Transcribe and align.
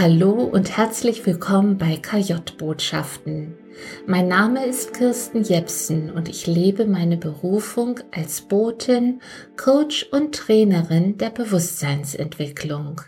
Hallo 0.00 0.44
und 0.44 0.76
herzlich 0.76 1.26
willkommen 1.26 1.76
bei 1.76 1.96
KJ-Botschaften. 1.96 3.58
Mein 4.06 4.28
Name 4.28 4.64
ist 4.64 4.94
Kirsten 4.94 5.42
Jepsen 5.42 6.12
und 6.12 6.28
ich 6.28 6.46
lebe 6.46 6.86
meine 6.86 7.16
Berufung 7.16 7.98
als 8.12 8.42
Botin, 8.42 9.20
Coach 9.56 10.06
und 10.12 10.36
Trainerin 10.36 11.18
der 11.18 11.30
Bewusstseinsentwicklung. 11.30 13.00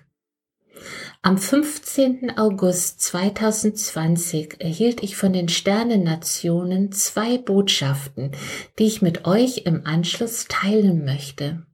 Am 1.22 1.38
15. 1.38 2.36
August 2.36 3.02
2020 3.02 4.56
erhielt 4.58 5.04
ich 5.04 5.16
von 5.16 5.32
den 5.32 5.48
Sternennationen 5.48 6.90
zwei 6.90 7.38
Botschaften, 7.38 8.32
die 8.80 8.86
ich 8.86 9.00
mit 9.00 9.26
euch 9.26 9.58
im 9.58 9.86
Anschluss 9.86 10.46
teilen 10.48 11.04
möchte. 11.04 11.64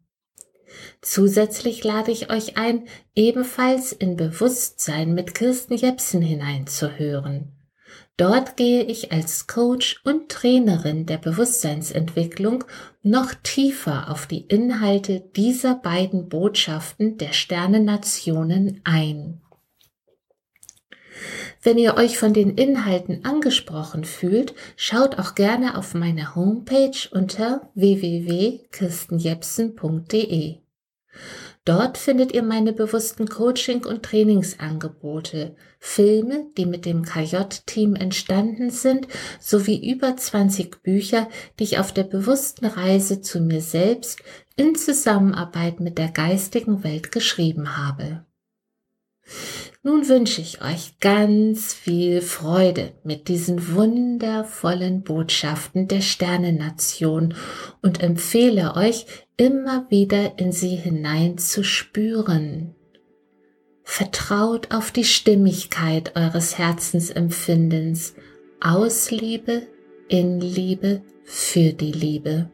Zusätzlich 1.00 1.84
lade 1.84 2.10
ich 2.10 2.30
euch 2.30 2.56
ein, 2.56 2.88
ebenfalls 3.14 3.92
in 3.92 4.16
Bewusstsein 4.16 5.14
mit 5.14 5.34
Kirsten 5.34 5.76
Jepsen 5.76 6.22
hineinzuhören. 6.22 7.52
Dort 8.16 8.56
gehe 8.56 8.82
ich 8.82 9.12
als 9.12 9.46
Coach 9.46 10.00
und 10.04 10.30
Trainerin 10.30 11.04
der 11.04 11.18
Bewusstseinsentwicklung 11.18 12.64
noch 13.02 13.34
tiefer 13.42 14.10
auf 14.10 14.26
die 14.26 14.40
Inhalte 14.40 15.20
dieser 15.36 15.74
beiden 15.74 16.30
Botschaften 16.30 17.18
der 17.18 17.34
Sternennationen 17.34 18.80
ein. 18.84 19.42
Wenn 21.62 21.78
ihr 21.78 21.96
euch 21.96 22.18
von 22.18 22.32
den 22.32 22.56
Inhalten 22.56 23.24
angesprochen 23.24 24.04
fühlt, 24.04 24.54
schaut 24.76 25.18
auch 25.18 25.34
gerne 25.34 25.76
auf 25.76 25.94
meine 25.94 26.34
Homepage 26.34 26.96
unter 27.10 27.68
www.kirstenjepsen.de. 27.74 30.65
Dort 31.64 31.98
findet 31.98 32.32
ihr 32.32 32.44
meine 32.44 32.72
bewussten 32.72 33.28
Coaching- 33.28 33.84
und 33.84 34.04
Trainingsangebote, 34.04 35.56
Filme, 35.80 36.46
die 36.56 36.64
mit 36.64 36.86
dem 36.86 37.02
KJ-Team 37.02 37.96
entstanden 37.96 38.70
sind, 38.70 39.08
sowie 39.40 39.90
über 39.90 40.16
20 40.16 40.82
Bücher, 40.82 41.28
die 41.58 41.64
ich 41.64 41.78
auf 41.78 41.92
der 41.92 42.04
bewussten 42.04 42.66
Reise 42.66 43.20
zu 43.20 43.40
mir 43.40 43.60
selbst 43.60 44.20
in 44.54 44.76
Zusammenarbeit 44.76 45.80
mit 45.80 45.98
der 45.98 46.08
geistigen 46.08 46.84
Welt 46.84 47.10
geschrieben 47.10 47.76
habe. 47.76 48.24
Nun 49.86 50.08
wünsche 50.08 50.40
ich 50.40 50.62
euch 50.62 50.98
ganz 50.98 51.72
viel 51.72 52.20
Freude 52.20 52.94
mit 53.04 53.28
diesen 53.28 53.72
wundervollen 53.76 55.04
Botschaften 55.04 55.86
der 55.86 56.00
Sternennation 56.00 57.34
und 57.82 58.02
empfehle 58.02 58.74
euch 58.74 59.06
immer 59.36 59.88
wieder 59.88 60.40
in 60.40 60.50
sie 60.50 60.74
hinein 60.74 61.38
zu 61.38 61.62
spüren. 61.62 62.74
Vertraut 63.84 64.74
auf 64.74 64.90
die 64.90 65.04
Stimmigkeit 65.04 66.16
eures 66.16 66.58
Herzensempfindens 66.58 68.16
aus 68.60 69.12
Liebe, 69.12 69.68
in 70.08 70.40
Liebe, 70.40 71.02
für 71.22 71.72
die 71.72 71.92
Liebe. 71.92 72.50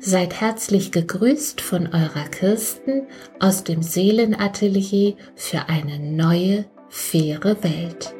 Seid 0.00 0.40
herzlich 0.40 0.92
gegrüßt 0.92 1.60
von 1.60 1.88
eurer 1.88 2.28
Kirsten 2.30 3.06
aus 3.40 3.64
dem 3.64 3.82
Seelenatelier 3.82 5.14
für 5.34 5.68
eine 5.68 5.98
neue, 5.98 6.64
faire 6.88 7.62
Welt. 7.62 8.14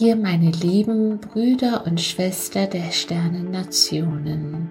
Ihr 0.00 0.16
meine 0.16 0.50
lieben 0.50 1.20
Brüder 1.20 1.84
und 1.86 2.00
Schwester 2.00 2.66
der 2.66 2.90
Sternennationen. 2.90 4.70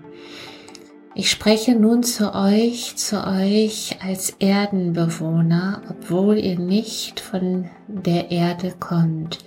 Ich 1.15 1.31
spreche 1.31 1.73
nun 1.73 2.03
zu 2.03 2.33
euch, 2.35 2.95
zu 2.95 3.25
euch 3.25 3.97
als 4.01 4.35
Erdenbewohner, 4.39 5.81
obwohl 5.89 6.37
ihr 6.37 6.59
nicht 6.59 7.19
von 7.19 7.69
der 7.87 8.29
Erde 8.31 8.73
kommt. 8.79 9.39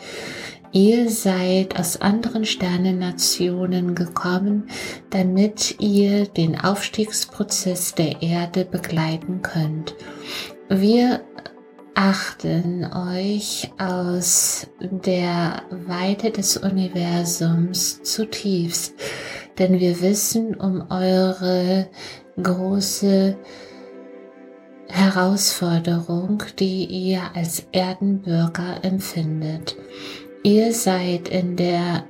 Ihr 0.73 1.09
seid 1.11 1.79
aus 1.79 2.01
anderen 2.01 2.45
Sternennationen 2.47 3.95
gekommen, 3.95 4.69
damit 5.11 5.77
ihr 5.81 6.27
den 6.27 6.59
Aufstiegsprozess 6.59 7.95
der 7.95 8.23
Erde 8.23 8.65
begleiten 8.65 9.43
könnt. 9.43 9.95
Wir 10.69 11.21
achten 11.95 12.91
euch 12.93 13.71
aus 13.79 14.67
der 14.81 15.63
Weite 15.71 16.31
des 16.31 16.57
Universums 16.57 18.03
zutiefst 18.03 18.95
denn 19.59 19.81
wir 19.81 20.01
wissen 20.01 20.55
um 20.55 20.87
eure 20.91 21.89
große 22.43 23.37
Herausforderung, 24.89 26.43
die 26.59 26.85
ihr 26.85 27.23
als 27.35 27.67
Erdenbürger 27.73 28.83
empfindet. 28.83 29.77
Ihr 30.43 30.73
seid 30.73 31.29
in 31.29 31.57
der 31.57 32.05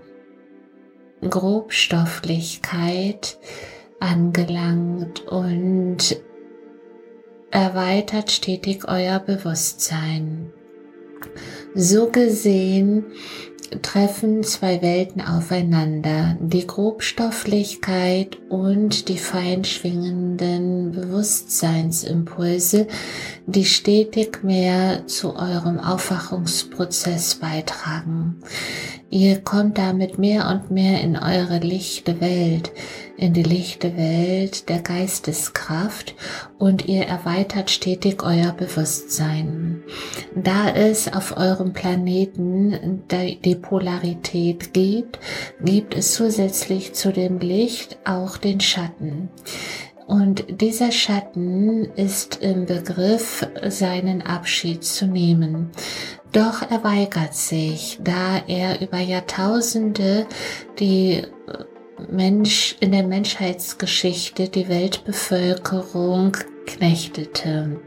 Grobstofflichkeit 1.28 3.38
angelangt 4.00 5.26
und 5.28 6.16
erweitert 7.52 8.32
stetig 8.32 8.88
euer 8.88 9.20
Bewusstsein. 9.20 10.52
So 11.74 12.10
gesehen 12.10 13.04
treffen 13.80 14.42
zwei 14.42 14.82
Welten 14.82 15.22
aufeinander, 15.22 16.36
die 16.40 16.66
Grobstofflichkeit 16.66 18.38
und 18.48 19.08
die 19.08 19.18
feinschwingenden 19.18 20.92
Bewusstseinsimpulse, 20.92 22.86
die 23.46 23.64
stetig 23.64 24.42
mehr 24.42 25.06
zu 25.06 25.36
eurem 25.36 25.78
Aufwachungsprozess 25.78 27.36
beitragen. 27.36 28.42
Ihr 29.08 29.40
kommt 29.40 29.78
damit 29.78 30.18
mehr 30.18 30.48
und 30.48 30.70
mehr 30.70 31.00
in 31.00 31.16
eure 31.16 31.58
lichte 31.58 32.20
Welt, 32.20 32.72
in 33.16 33.32
die 33.32 33.42
lichte 33.42 33.96
Welt 33.96 34.68
der 34.68 34.80
Geisteskraft 34.80 36.14
und 36.58 36.88
ihr 36.88 37.04
erweitert 37.04 37.70
stetig 37.70 38.22
euer 38.22 38.52
Bewusstsein. 38.52 39.82
Da 40.34 40.70
es 40.70 41.12
auf 41.12 41.36
eurem 41.36 41.72
Planeten 41.72 43.02
die 43.44 43.54
Polarität 43.56 44.72
gibt, 44.72 45.18
gibt 45.62 45.94
es 45.94 46.14
zusätzlich 46.14 46.94
zu 46.94 47.12
dem 47.12 47.38
Licht 47.38 47.98
auch 48.04 48.36
den 48.36 48.60
Schatten. 48.60 49.28
Und 50.06 50.60
dieser 50.60 50.92
Schatten 50.92 51.84
ist 51.94 52.42
im 52.42 52.66
Begriff, 52.66 53.46
seinen 53.68 54.22
Abschied 54.22 54.84
zu 54.84 55.06
nehmen. 55.06 55.70
Doch 56.32 56.62
er 56.70 56.82
weigert 56.82 57.34
sich, 57.34 57.98
da 58.02 58.42
er 58.46 58.80
über 58.80 58.98
Jahrtausende 58.98 60.26
die 60.78 61.22
Mensch 62.10 62.76
in 62.80 62.92
der 62.92 63.04
Menschheitsgeschichte 63.04 64.48
die 64.48 64.68
Weltbevölkerung 64.68 66.36
knechtete. 66.66 67.80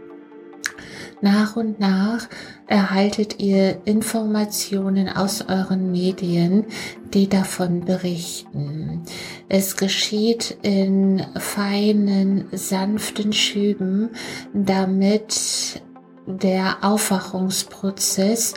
Nach 1.22 1.56
und 1.56 1.80
nach 1.80 2.28
erhaltet 2.68 3.40
ihr 3.40 3.81
Informationen 3.86 5.09
aus 5.09 5.46
euren 5.48 5.92
Medien, 5.92 6.66
die 7.14 7.30
davon 7.30 7.86
berichten. 7.86 9.02
Es 9.48 9.78
geschieht 9.78 10.58
in 10.62 11.26
feinen, 11.38 12.46
sanften 12.52 13.34
Schüben, 13.34 14.09
damit 14.53 15.82
der 16.28 16.78
Aufwachungsprozess 16.82 18.53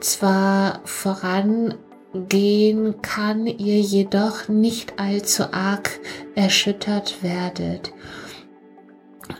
zwar 0.00 0.80
voran 0.84 1.74
gehen 2.26 3.00
kann, 3.02 3.46
ihr 3.46 3.80
jedoch 3.80 4.48
nicht 4.48 4.98
allzu 4.98 5.52
arg 5.52 6.00
erschüttert 6.34 7.22
werdet. 7.22 7.92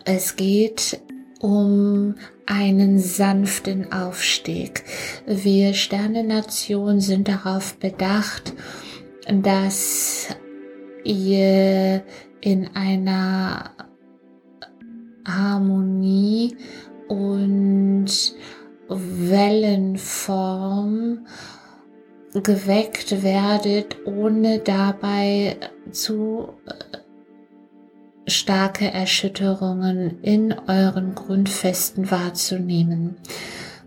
Es 0.04 0.36
geht 0.36 1.00
um 1.40 2.14
einen 2.46 2.98
sanften 2.98 3.92
Aufstieg. 3.92 4.84
Wir 5.26 5.74
Sternenation 5.74 7.00
sind 7.00 7.28
darauf 7.28 7.76
bedacht, 7.76 8.54
dass 9.30 10.28
ihr 11.04 12.02
in 12.40 12.68
einer 12.74 13.70
Harmonie 15.26 16.56
und 17.08 18.06
Wellenform 18.88 19.98
geweckt 22.42 23.22
werdet, 23.22 23.96
ohne 24.06 24.58
dabei 24.58 25.56
zu 25.90 26.50
äh, 26.66 28.30
starke 28.30 28.90
Erschütterungen 28.90 30.22
in 30.22 30.54
euren 30.66 31.14
Grundfesten 31.14 32.10
wahrzunehmen. 32.10 33.16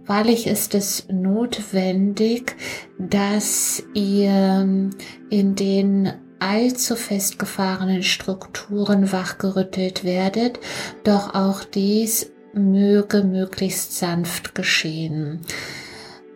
Wahrlich 0.06 0.48
ist 0.48 0.74
es 0.76 1.08
notwendig, 1.10 2.56
dass 2.98 3.84
ihr 3.94 4.90
in 5.30 5.56
den 5.56 6.14
allzu 6.40 6.96
festgefahrenen 6.96 8.02
Strukturen 8.02 9.12
wachgerüttelt 9.12 10.04
werdet, 10.04 10.60
doch 11.04 11.36
auch 11.36 11.64
dies 11.64 12.32
möge 12.54 13.24
möglichst 13.24 13.98
sanft 13.98 14.56
geschehen. 14.56 15.42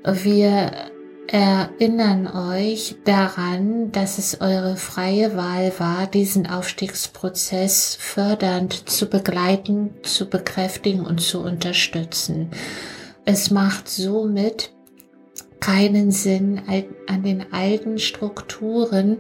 Wir 0.06 0.72
erinnern 1.28 2.28
euch 2.28 2.96
daran, 3.04 3.92
dass 3.92 4.18
es 4.18 4.42
eure 4.42 4.76
freie 4.76 5.36
Wahl 5.36 5.74
war, 5.78 6.08
diesen 6.08 6.48
Aufstiegsprozess 6.48 7.96
fördernd 8.00 8.90
zu 8.90 9.08
begleiten, 9.08 9.92
zu 10.04 10.30
bekräftigen 10.30 11.06
und 11.06 11.22
zu 11.22 11.42
unterstützen. 11.42 12.52
Es 13.26 13.50
macht 13.52 13.90
somit 13.90 14.72
keinen 15.60 16.12
Sinn 16.12 16.62
an 17.08 17.24
den 17.24 17.52
alten 17.52 17.98
Strukturen, 17.98 19.18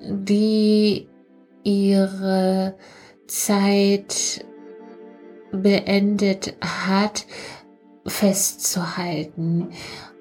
die 0.00 1.08
ihre 1.62 2.74
Zeit 3.26 4.44
beendet 5.52 6.56
hat, 6.60 7.26
festzuhalten. 8.06 9.68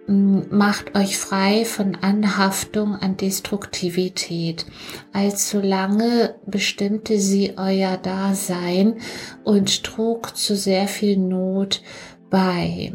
Macht 0.06 0.96
euch 0.96 1.18
frei 1.18 1.64
von 1.64 1.96
Anhaftung 1.96 2.96
an 2.96 3.16
Destruktivität. 3.16 4.66
Allzu 5.14 5.62
lange 5.62 6.36
bestimmte 6.46 7.20
sie 7.20 7.54
euer 7.58 7.96
Dasein 7.98 8.98
und 9.46 9.84
trug 9.84 10.36
zu 10.36 10.58
sehr 10.58 10.90
viel 10.90 11.18
Not 11.18 11.82
bei. 12.30 12.92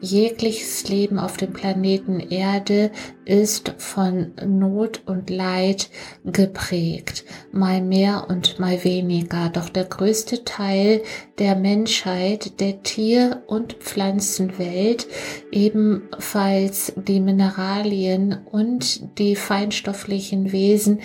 Jegliches 0.00 0.88
Leben 0.88 1.18
auf 1.18 1.38
dem 1.38 1.52
Planeten 1.52 2.20
Erde 2.20 2.90
ist 3.24 3.74
von 3.78 4.32
Not 4.46 5.02
und 5.06 5.30
Leid 5.30 5.88
geprägt, 6.24 7.24
mal 7.50 7.80
mehr 7.80 8.26
und 8.28 8.60
mal 8.60 8.84
weniger. 8.84 9.48
Doch 9.48 9.70
der 9.70 9.84
größte 9.84 10.44
Teil 10.44 11.02
der 11.38 11.56
Menschheit, 11.56 12.60
der 12.60 12.82
Tier- 12.82 13.42
und 13.46 13.74
Pflanzenwelt, 13.74 15.06
ebenfalls 15.50 16.92
die 16.96 17.20
Mineralien 17.20 18.40
und 18.52 19.18
die 19.18 19.34
feinstofflichen 19.34 20.52
Wesen, 20.52 21.00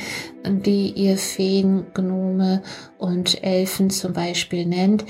die 0.46 0.92
ihr 0.92 1.18
Feen, 1.18 1.88
Gnome 1.94 2.62
und 2.98 3.44
Elfen 3.44 3.90
zum 3.90 4.14
Beispiel 4.14 4.66
nennt, 4.66 5.06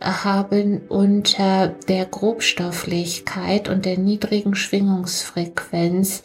haben 0.00 0.82
unter 0.88 1.68
der 1.88 2.06
Grobstofflichkeit 2.06 3.68
und 3.68 3.84
der 3.84 3.98
niedrigen 3.98 4.54
Schwingungsfrequenz 4.54 6.22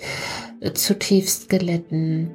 äh, 0.61 0.73
zutiefst 0.73 1.49
gelitten. 1.49 2.31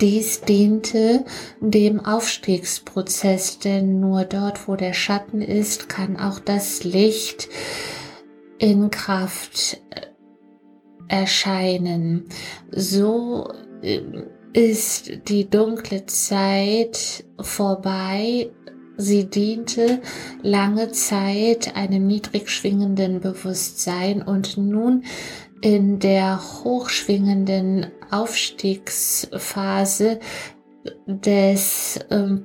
Dies 0.00 0.42
diente 0.42 1.24
dem 1.60 2.04
Aufstiegsprozess, 2.04 3.60
denn 3.60 4.00
nur 4.00 4.24
dort, 4.24 4.68
wo 4.68 4.76
der 4.76 4.92
Schatten 4.92 5.40
ist, 5.40 5.88
kann 5.88 6.18
auch 6.18 6.38
das 6.38 6.84
Licht 6.84 7.48
in 8.58 8.90
Kraft 8.90 9.80
äh, 9.90 10.00
erscheinen. 11.08 12.28
So 12.70 13.52
äh, 13.82 14.02
ist 14.52 15.28
die 15.28 15.48
dunkle 15.48 16.06
Zeit 16.06 17.24
vorbei 17.40 18.50
Sie 18.96 19.24
diente 19.24 20.00
lange 20.42 20.92
Zeit 20.92 21.76
einem 21.76 22.06
niedrig 22.06 22.50
schwingenden 22.50 23.20
Bewusstsein 23.20 24.22
und 24.22 24.56
nun 24.56 25.04
in 25.60 25.98
der 25.98 26.40
hochschwingenden 26.64 27.88
Aufstiegsphase 28.10 30.20
des 31.06 31.98
äh, 32.10 32.36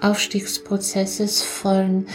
Aufstiegsprozesses 0.00 1.42
von 1.42 2.06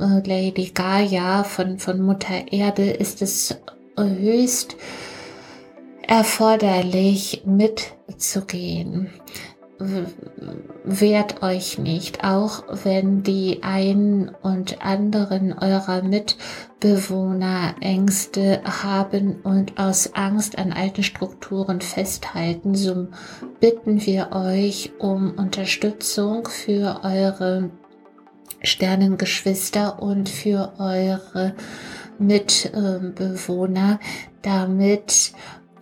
äh, 0.00 0.28
Lady 0.28 0.70
Gaia, 0.72 1.44
von, 1.44 1.78
von 1.78 2.00
Mutter 2.00 2.52
Erde, 2.52 2.90
ist 2.90 3.22
es 3.22 3.56
höchst 3.98 4.76
erforderlich 6.06 7.42
mitzugehen 7.44 9.10
wehrt 10.84 11.42
euch 11.42 11.78
nicht, 11.78 12.24
auch 12.24 12.64
wenn 12.84 13.22
die 13.22 13.62
einen 13.62 14.30
und 14.42 14.84
anderen 14.84 15.52
eurer 15.52 16.02
Mitbewohner 16.02 17.76
Ängste 17.80 18.60
haben 18.64 19.36
und 19.42 19.78
aus 19.78 20.14
Angst 20.14 20.58
an 20.58 20.72
alten 20.72 21.02
Strukturen 21.02 21.80
festhalten, 21.80 22.74
so 22.74 23.08
bitten 23.60 24.04
wir 24.04 24.32
euch 24.32 24.92
um 24.98 25.32
Unterstützung 25.32 26.48
für 26.48 27.00
eure 27.04 27.70
Sternengeschwister 28.62 30.02
und 30.02 30.28
für 30.28 30.72
eure 30.78 31.54
Mitbewohner, 32.18 34.00
damit 34.42 35.32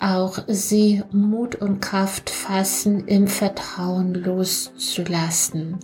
auch 0.01 0.39
sie 0.47 1.03
Mut 1.13 1.57
und 1.57 1.81
Kraft 1.81 2.31
fassen, 2.31 3.07
im 3.07 3.29
Vertrauen 3.29 4.15
loszulassen. 4.15 5.79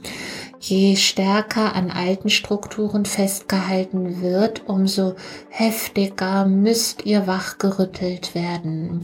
Je 0.60 0.96
stärker 0.96 1.74
an 1.74 1.90
alten 1.90 2.28
Strukturen 2.28 3.04
festgehalten 3.04 4.22
wird, 4.22 4.68
umso 4.68 5.14
heftiger 5.48 6.46
müsst 6.46 7.04
ihr 7.04 7.26
wachgerüttelt 7.26 8.34
werden. 8.34 9.00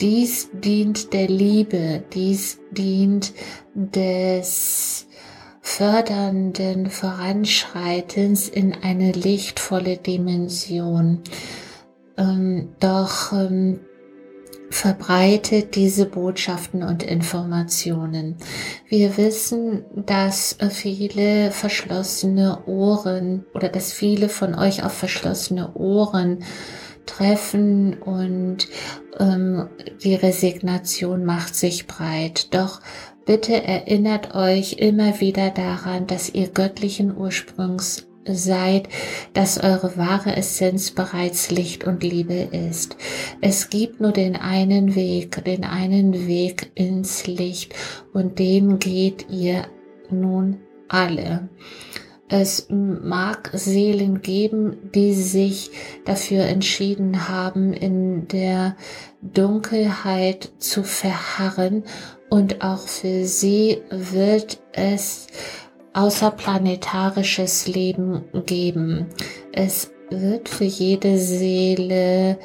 Dies 0.00 0.48
dient 0.52 1.12
der 1.12 1.26
Liebe, 1.26 2.04
dies 2.14 2.58
dient 2.70 3.32
des 3.74 5.06
fördernden 5.60 6.88
Voranschreitens 6.88 8.48
in 8.48 8.74
eine 8.74 9.12
lichtvolle 9.12 9.96
Dimension. 9.98 11.22
Ähm, 12.16 12.70
doch 12.80 13.32
ähm, 13.32 13.80
verbreitet 14.70 15.74
diese 15.74 16.06
Botschaften 16.06 16.82
und 16.82 17.02
Informationen. 17.02 18.36
Wir 18.88 19.16
wissen, 19.16 19.84
dass 19.94 20.56
viele 20.70 21.50
verschlossene 21.50 22.64
Ohren 22.66 23.46
oder 23.54 23.68
dass 23.68 23.92
viele 23.92 24.28
von 24.28 24.54
euch 24.54 24.84
auf 24.84 24.92
verschlossene 24.92 25.74
Ohren 25.74 26.44
treffen 27.06 27.94
und 27.94 28.68
ähm, 29.18 29.68
die 30.02 30.14
Resignation 30.14 31.24
macht 31.24 31.54
sich 31.54 31.86
breit. 31.86 32.54
Doch 32.54 32.80
bitte 33.24 33.62
erinnert 33.62 34.34
euch 34.34 34.74
immer 34.74 35.20
wieder 35.20 35.50
daran, 35.50 36.06
dass 36.06 36.28
ihr 36.28 36.48
göttlichen 36.48 37.16
Ursprungs 37.16 38.07
seid, 38.34 38.88
dass 39.32 39.58
eure 39.58 39.96
wahre 39.96 40.36
Essenz 40.36 40.90
bereits 40.90 41.50
Licht 41.50 41.84
und 41.84 42.02
Liebe 42.02 42.48
ist. 42.52 42.96
Es 43.40 43.70
gibt 43.70 44.00
nur 44.00 44.12
den 44.12 44.36
einen 44.36 44.94
Weg, 44.94 45.44
den 45.44 45.64
einen 45.64 46.26
Weg 46.26 46.70
ins 46.74 47.26
Licht 47.26 47.74
und 48.12 48.38
den 48.38 48.78
geht 48.78 49.26
ihr 49.30 49.66
nun 50.10 50.60
alle. 50.88 51.48
Es 52.30 52.66
mag 52.68 53.50
Seelen 53.54 54.20
geben, 54.20 54.90
die 54.94 55.14
sich 55.14 55.70
dafür 56.04 56.44
entschieden 56.44 57.28
haben, 57.28 57.72
in 57.72 58.28
der 58.28 58.76
Dunkelheit 59.22 60.52
zu 60.58 60.82
verharren 60.82 61.84
und 62.28 62.60
auch 62.60 62.86
für 62.86 63.24
sie 63.24 63.78
wird 63.90 64.60
es 64.72 65.28
außerplanetarisches 65.98 67.66
Leben 67.66 68.24
geben. 68.46 69.06
Es 69.52 69.90
wird 70.10 70.48
für 70.48 70.64
jede 70.64 71.18
Seele 71.18 72.38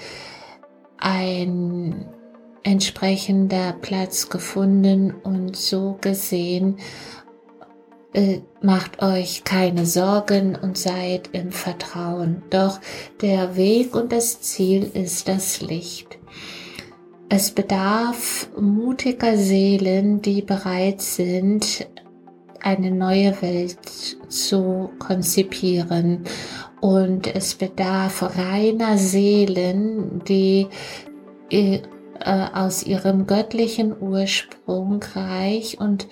ein 0.98 2.06
entsprechender 2.64 3.74
Platz 3.74 4.30
gefunden 4.30 5.14
und 5.24 5.56
so 5.56 5.98
gesehen 6.02 6.78
äh, 8.14 8.40
macht 8.62 9.02
euch 9.02 9.44
keine 9.44 9.86
Sorgen 9.86 10.56
und 10.56 10.78
seid 10.78 11.30
im 11.34 11.52
Vertrauen. 11.52 12.44
Doch 12.50 12.80
der 13.22 13.56
Weg 13.56 13.96
und 13.96 14.12
das 14.12 14.42
Ziel 14.42 14.90
ist 14.94 15.28
das 15.28 15.62
Licht. 15.62 16.18
Es 17.30 17.52
bedarf 17.52 18.50
mutiger 18.60 19.38
Seelen, 19.38 20.22
die 20.22 20.42
bereit 20.42 21.02
sind, 21.02 21.88
eine 22.64 22.92
neue 22.92 23.42
Welt 23.42 23.78
zu 24.30 24.90
konzipieren. 25.00 26.24
Und 26.82 27.34
es 27.34 27.56
bedarf 27.56 28.38
reiner 28.38 28.98
Seelen, 28.98 30.24
die 30.26 30.68
äh, 31.50 31.80
aus 32.20 32.84
ihrem 32.84 33.28
göttlichen 33.28 33.94
Ursprung 34.00 35.04
reich 35.14 35.80
und 35.80 36.08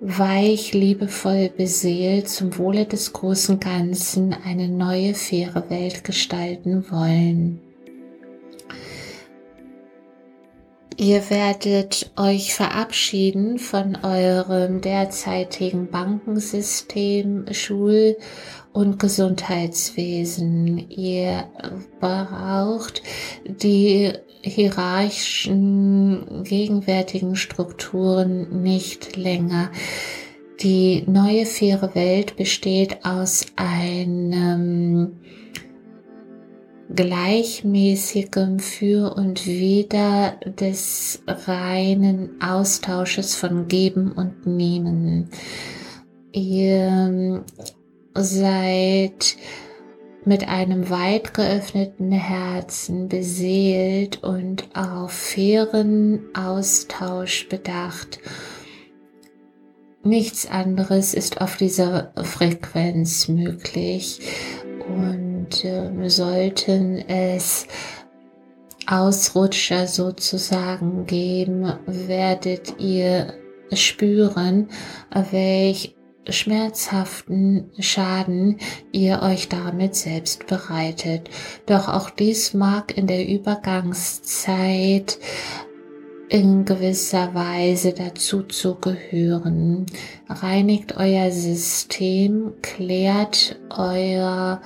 weich, 0.00 0.74
liebevoll 0.74 1.48
beseelt 1.56 2.28
zum 2.28 2.58
Wohle 2.58 2.86
des 2.86 3.12
großen 3.12 3.60
Ganzen 3.60 4.34
eine 4.44 4.68
neue, 4.68 5.14
faire 5.14 5.70
Welt 5.70 6.04
gestalten 6.04 6.84
wollen. 6.90 7.61
Ihr 11.02 11.28
werdet 11.30 12.12
euch 12.16 12.54
verabschieden 12.54 13.58
von 13.58 13.98
eurem 14.04 14.80
derzeitigen 14.80 15.90
Bankensystem, 15.90 17.46
Schul- 17.50 18.16
und 18.72 19.00
Gesundheitswesen. 19.00 20.88
Ihr 20.90 21.48
braucht 21.98 23.02
die 23.44 24.12
hierarchischen 24.42 26.44
gegenwärtigen 26.44 27.34
Strukturen 27.34 28.62
nicht 28.62 29.16
länger. 29.16 29.72
Die 30.60 31.02
neue 31.08 31.46
faire 31.46 31.96
Welt 31.96 32.36
besteht 32.36 33.04
aus 33.04 33.46
einem 33.56 35.16
gleichmäßigem 36.94 38.58
Für 38.58 39.14
und 39.14 39.46
Wider 39.46 40.36
des 40.44 41.22
reinen 41.26 42.40
Austausches 42.40 43.34
von 43.34 43.68
Geben 43.68 44.12
und 44.12 44.46
Nehmen. 44.46 45.28
Ihr 46.32 47.44
seid 48.14 49.36
mit 50.24 50.48
einem 50.48 50.88
weit 50.90 51.34
geöffneten 51.34 52.12
Herzen 52.12 53.08
beseelt 53.08 54.22
und 54.22 54.68
auf 54.74 55.12
fairen 55.12 56.20
Austausch 56.34 57.48
bedacht. 57.48 58.20
Nichts 60.04 60.50
anderes 60.50 61.14
ist 61.14 61.40
auf 61.40 61.56
dieser 61.56 62.12
Frequenz 62.22 63.28
möglich 63.28 64.20
und 64.88 65.21
äh, 65.64 66.08
sollten 66.08 66.98
es 66.98 67.66
Ausrutscher 68.86 69.86
sozusagen 69.86 71.06
geben, 71.06 71.72
werdet 71.86 72.80
ihr 72.80 73.34
spüren, 73.72 74.68
welch 75.30 75.94
schmerzhaften 76.28 77.70
Schaden 77.78 78.58
ihr 78.92 79.22
euch 79.22 79.48
damit 79.48 79.94
selbst 79.94 80.46
bereitet. 80.46 81.30
Doch 81.66 81.88
auch 81.88 82.10
dies 82.10 82.54
mag 82.54 82.96
in 82.96 83.06
der 83.06 83.26
Übergangszeit 83.28 85.18
in 86.28 86.64
gewisser 86.64 87.34
Weise 87.34 87.92
dazu 87.92 88.42
zu 88.44 88.76
gehören. 88.76 89.86
Reinigt 90.28 90.96
euer 90.96 91.30
System, 91.30 92.54
klärt 92.62 93.60
eure 93.68 94.60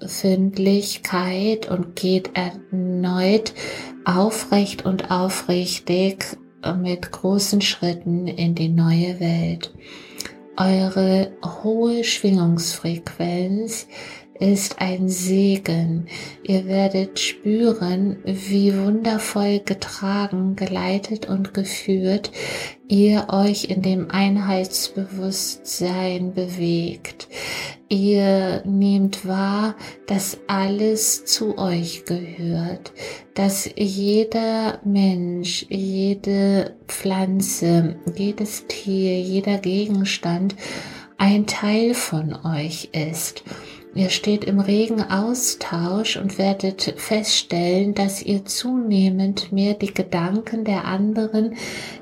Befindlichkeit 0.00 1.70
und 1.70 1.96
geht 1.96 2.30
erneut 2.34 3.52
aufrecht 4.04 4.84
und 4.84 5.10
aufrichtig 5.10 6.36
mit 6.80 7.10
großen 7.12 7.60
Schritten 7.60 8.26
in 8.26 8.54
die 8.54 8.68
neue 8.68 9.20
Welt. 9.20 9.74
Eure 10.56 11.32
hohe 11.62 12.02
Schwingungsfrequenz 12.02 13.88
ist 14.40 14.80
ein 14.80 15.08
Segen. 15.08 16.06
Ihr 16.42 16.66
werdet 16.66 17.18
spüren, 17.18 18.18
wie 18.24 18.76
wundervoll 18.76 19.60
getragen, 19.60 20.56
geleitet 20.56 21.28
und 21.28 21.54
geführt 21.54 22.30
ihr 22.88 23.28
euch 23.30 23.64
in 23.64 23.82
dem 23.82 24.10
Einheitsbewusstsein 24.10 26.34
bewegt. 26.34 27.28
Ihr 27.88 28.62
nehmt 28.64 29.26
wahr, 29.26 29.74
dass 30.06 30.38
alles 30.46 31.24
zu 31.24 31.58
euch 31.58 32.04
gehört, 32.04 32.92
dass 33.34 33.68
jeder 33.76 34.80
Mensch, 34.84 35.66
jede 35.68 36.76
Pflanze, 36.88 37.96
jedes 38.16 38.66
Tier, 38.66 39.20
jeder 39.20 39.58
Gegenstand 39.58 40.56
ein 41.18 41.46
Teil 41.46 41.94
von 41.94 42.36
euch 42.44 42.90
ist 42.92 43.42
Ihr 43.96 44.10
steht 44.10 44.44
im 44.44 44.60
regen 44.60 45.02
Austausch 45.02 46.18
und 46.18 46.36
werdet 46.36 46.94
feststellen, 46.98 47.94
dass 47.94 48.22
ihr 48.22 48.44
zunehmend 48.44 49.52
mehr 49.52 49.72
die 49.72 49.94
Gedanken 49.94 50.64
der 50.64 50.84
anderen 50.84 51.56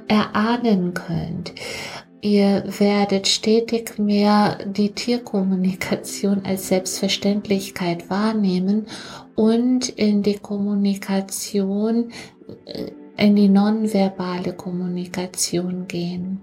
erahnen 0.09 0.93
könnt. 0.93 1.55
Ihr 2.21 2.65
werdet 2.79 3.29
stetig 3.29 3.97
mehr 3.99 4.59
die 4.67 4.91
Tierkommunikation 4.91 6.45
als 6.45 6.67
Selbstverständlichkeit 6.67 8.11
wahrnehmen 8.11 8.87
und 9.37 9.89
in 9.91 10.25
die 10.25 10.39
Kommunikation, 10.39 12.11
äh, 12.65 12.91
in 13.17 13.37
die 13.37 13.49
nonverbale 13.49 14.53
Kommunikation 14.55 15.87
gehen. 15.87 16.43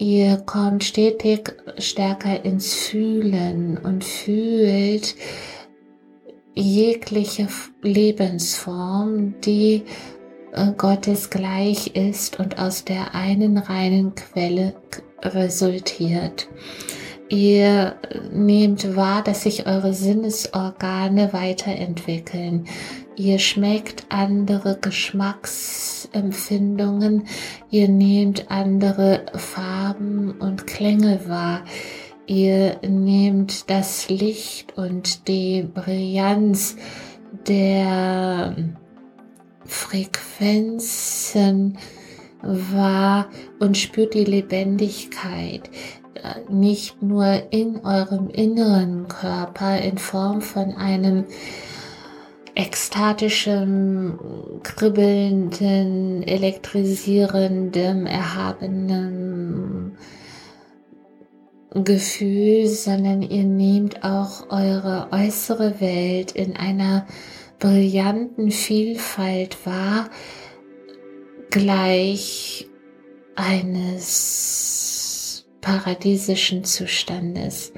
Ihr 0.00 0.38
kommt 0.38 0.82
stetig 0.82 1.52
stärker 1.76 2.42
ins 2.42 2.72
Fühlen 2.72 3.76
und 3.76 4.02
fühlt 4.02 5.14
jegliche 6.54 7.48
Lebensform, 7.82 9.34
die 9.42 9.82
äh, 10.52 10.72
Gottes 10.78 11.28
gleich 11.28 11.88
ist 11.88 12.40
und 12.40 12.58
aus 12.58 12.86
der 12.86 13.14
einen 13.14 13.58
reinen 13.58 14.14
Quelle 14.14 14.72
resultiert. 15.20 16.48
Ihr 17.28 17.96
nehmt 18.32 18.96
wahr, 18.96 19.22
dass 19.22 19.42
sich 19.42 19.66
eure 19.66 19.92
Sinnesorgane 19.92 21.34
weiterentwickeln. 21.34 22.66
Ihr 23.20 23.38
schmeckt 23.38 24.06
andere 24.08 24.78
Geschmacksempfindungen. 24.80 27.26
Ihr 27.70 27.90
nehmt 27.90 28.50
andere 28.50 29.26
Farben 29.34 30.30
und 30.40 30.66
Klänge 30.66 31.28
wahr. 31.28 31.60
Ihr 32.26 32.78
nehmt 32.80 33.68
das 33.68 34.08
Licht 34.08 34.78
und 34.78 35.28
die 35.28 35.64
Brillanz 35.64 36.76
der 37.46 38.56
Frequenzen 39.66 41.76
wahr 42.40 43.28
und 43.58 43.76
spürt 43.76 44.14
die 44.14 44.24
Lebendigkeit 44.24 45.68
nicht 46.48 47.02
nur 47.02 47.42
in 47.50 47.84
eurem 47.84 48.30
inneren 48.30 49.08
Körper 49.08 49.78
in 49.78 49.98
Form 49.98 50.40
von 50.40 50.74
einem 50.74 51.26
ekstatischen, 52.54 54.18
kribbelnden, 54.62 56.22
elektrisierenden, 56.22 58.06
erhabenen 58.06 59.96
Gefühl, 61.72 62.66
sondern 62.66 63.22
ihr 63.22 63.44
nehmt 63.44 64.02
auch 64.02 64.50
eure 64.50 65.08
äußere 65.12 65.80
Welt 65.80 66.32
in 66.32 66.56
einer 66.56 67.06
brillanten 67.60 68.50
Vielfalt 68.50 69.64
wahr, 69.64 70.10
gleich 71.50 72.66
eines 73.36 75.46
paradiesischen 75.60 76.64
Zustandes. 76.64 77.72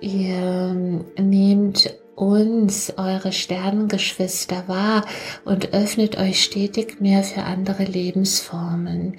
Ihr 0.00 0.74
nehmt 1.16 1.94
uns, 2.14 2.94
eure 2.96 3.32
Sternengeschwister 3.32 4.64
wahr 4.66 5.04
und 5.44 5.72
öffnet 5.72 6.18
euch 6.18 6.42
stetig 6.42 7.00
mehr 7.00 7.22
für 7.22 7.42
andere 7.42 7.84
Lebensformen. 7.84 9.16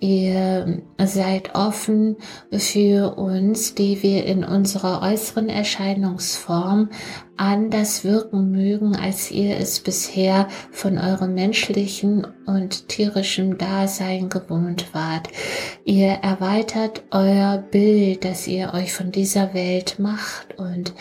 Ihr 0.00 0.82
seid 1.02 1.54
offen 1.54 2.16
für 2.52 3.16
uns, 3.16 3.74
die 3.74 4.02
wir 4.02 4.26
in 4.26 4.44
unserer 4.44 5.00
äußeren 5.00 5.48
Erscheinungsform 5.48 6.90
anders 7.36 8.04
wirken 8.04 8.50
mögen, 8.50 8.94
als 8.94 9.30
ihr 9.30 9.56
es 9.56 9.80
bisher 9.80 10.48
von 10.70 10.98
eurem 10.98 11.34
menschlichen 11.34 12.26
und 12.46 12.88
tierischen 12.88 13.56
Dasein 13.56 14.28
gewohnt 14.28 14.92
wart. 14.92 15.28
Ihr 15.84 16.08
erweitert 16.08 17.02
euer 17.10 17.64
Bild, 17.70 18.24
das 18.24 18.46
ihr 18.46 18.74
euch 18.74 18.92
von 18.92 19.10
dieser 19.10 19.54
Welt 19.54 19.98
macht 19.98 20.58
und 20.58 20.92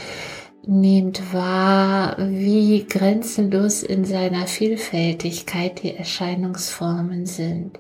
Nehmt 0.65 1.33
wahr, 1.33 2.15
wie 2.19 2.85
grenzenlos 2.87 3.83
in 3.83 4.05
seiner 4.05 4.47
Vielfältigkeit 4.47 5.83
die 5.83 5.93
Erscheinungsformen 5.93 7.25
sind. 7.25 7.77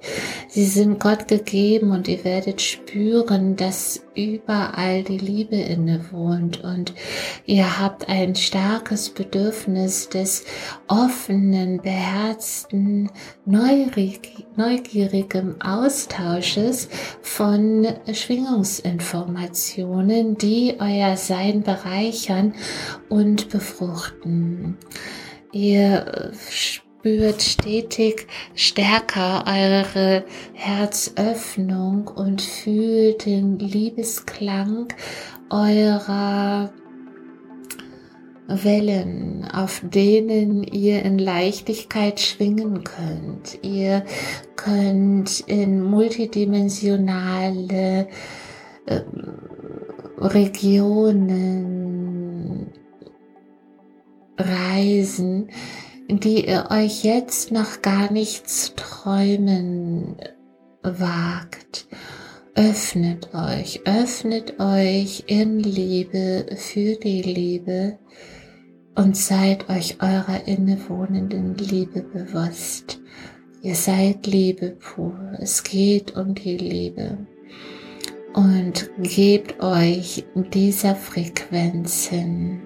Sie 0.49 0.65
sind 0.65 0.99
Gott 0.99 1.29
gegeben 1.29 1.91
und 1.91 2.09
ihr 2.09 2.25
werdet 2.25 2.61
spüren, 2.61 3.55
dass 3.55 4.03
überall 4.15 5.03
die 5.03 5.17
Liebe 5.17 5.55
innewohnt 5.55 6.63
und 6.63 6.93
ihr 7.45 7.79
habt 7.79 8.07
ein 8.09 8.35
starkes 8.35 9.09
Bedürfnis 9.09 10.09
des 10.09 10.45
offenen, 10.87 11.81
beherzten, 11.81 13.09
neugierigen 13.45 15.61
Austausches 15.61 16.89
von 17.21 17.87
Schwingungsinformationen, 18.11 20.37
die 20.37 20.75
euer 20.79 21.15
Sein 21.17 21.63
bereichern 21.63 22.53
und 23.09 23.49
befruchten. 23.49 24.77
Ihr 25.51 26.31
stetig 27.41 28.27
stärker 28.55 29.43
eure 29.45 30.23
Herzöffnung 30.53 32.07
und 32.07 32.41
fühlt 32.41 33.25
den 33.25 33.59
Liebesklang 33.59 34.87
eurer 35.49 36.71
Wellen, 38.47 39.45
auf 39.51 39.81
denen 39.83 40.63
ihr 40.63 41.03
in 41.03 41.19
Leichtigkeit 41.19 42.19
schwingen 42.19 42.83
könnt. 42.83 43.63
Ihr 43.63 44.03
könnt 44.55 45.39
in 45.41 45.81
multidimensionale 45.81 48.07
äh, 48.85 49.01
Regionen 50.17 51.73
reisen, 54.37 55.49
die 56.19 56.47
ihr 56.47 56.67
euch 56.69 57.03
jetzt 57.03 57.51
noch 57.51 57.81
gar 57.81 58.11
nicht 58.11 58.49
zu 58.49 58.75
träumen 58.75 60.15
wagt. 60.81 61.87
Öffnet 62.55 63.33
euch, 63.33 63.81
öffnet 63.85 64.59
euch 64.59 65.23
in 65.27 65.59
Liebe 65.59 66.45
für 66.55 66.95
die 66.95 67.21
Liebe 67.21 67.97
und 68.95 69.17
seid 69.17 69.69
euch 69.69 69.97
eurer 70.01 70.47
innewohnenden 70.47 71.55
Liebe 71.55 72.01
bewusst. 72.01 72.99
Ihr 73.63 73.75
seid 73.75 74.27
Liebe 74.27 74.71
pur. 74.71 75.17
Es 75.39 75.63
geht 75.63 76.15
um 76.15 76.35
die 76.35 76.57
Liebe. 76.57 77.17
Und 78.33 78.89
gebt 79.01 79.61
euch 79.61 80.25
dieser 80.35 80.95
Frequenz 80.95 82.07
hin. 82.07 82.61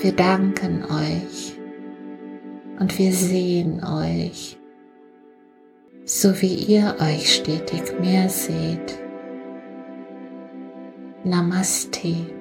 Wir 0.00 0.12
danken 0.12 0.84
euch 0.84 1.58
und 2.78 2.96
wir 3.00 3.12
sehen 3.12 3.82
euch, 3.82 4.56
so 6.04 6.40
wie 6.40 6.54
ihr 6.54 6.94
euch 7.00 7.34
stetig 7.34 7.98
mehr 7.98 8.28
seht. 8.28 8.96
Namaste. 11.24 12.37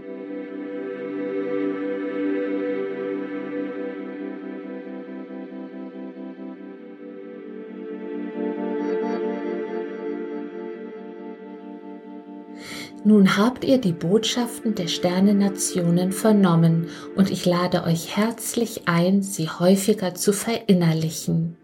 Nun 13.08 13.38
habt 13.38 13.64
ihr 13.64 13.78
die 13.78 13.94
Botschaften 13.94 14.76
der 14.76 14.90
Sternennationen 14.90 16.12
vernommen 16.12 16.90
und 17.16 17.32
ich 17.32 17.46
lade 17.46 17.86
euch 17.86 18.18
herzlich 18.18 18.82
ein, 18.90 19.24
sie 19.24 19.48
häufiger 19.48 20.14
zu 20.14 20.34
verinnerlichen. 20.34 21.56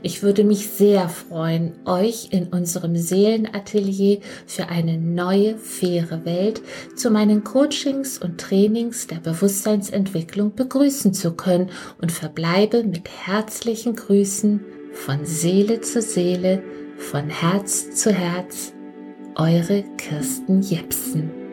Ich 0.00 0.22
würde 0.22 0.44
mich 0.44 0.68
sehr 0.68 1.10
freuen, 1.10 1.74
euch 1.84 2.28
in 2.30 2.46
unserem 2.46 2.96
Seelenatelier 2.96 4.20
für 4.46 4.68
eine 4.68 4.96
neue, 4.96 5.58
faire 5.58 6.24
Welt 6.24 6.62
zu 6.96 7.10
meinen 7.10 7.44
Coachings 7.44 8.16
und 8.16 8.40
Trainings 8.40 9.08
der 9.08 9.16
Bewusstseinsentwicklung 9.16 10.54
begrüßen 10.54 11.12
zu 11.12 11.34
können 11.34 11.68
und 12.00 12.12
verbleibe 12.12 12.82
mit 12.82 13.10
herzlichen 13.26 13.94
Grüßen 13.94 14.64
von 14.94 15.26
Seele 15.26 15.82
zu 15.82 16.00
Seele, 16.00 16.62
von 16.96 17.28
Herz 17.28 17.94
zu 17.94 18.10
Herz 18.10 18.72
eure 19.38 19.84
Kirsten 19.98 20.62
Jepsen. 20.62 21.45